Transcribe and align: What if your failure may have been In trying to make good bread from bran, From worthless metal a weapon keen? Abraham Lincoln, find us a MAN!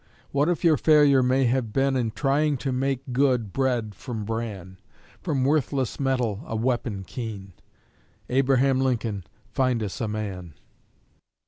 What 0.31 0.49
if 0.49 0.63
your 0.63 0.77
failure 0.77 1.21
may 1.21 1.45
have 1.45 1.71
been 1.71 1.95
In 1.95 2.09
trying 2.09 2.57
to 2.57 2.71
make 2.71 3.13
good 3.13 3.53
bread 3.53 3.93
from 3.93 4.25
bran, 4.25 4.79
From 5.21 5.45
worthless 5.45 5.99
metal 5.99 6.43
a 6.47 6.55
weapon 6.55 7.03
keen? 7.03 7.53
Abraham 8.27 8.81
Lincoln, 8.81 9.25
find 9.51 9.83
us 9.83 10.01
a 10.01 10.07
MAN! 10.07 10.55